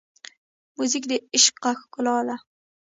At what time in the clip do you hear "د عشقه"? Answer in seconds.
1.11-1.71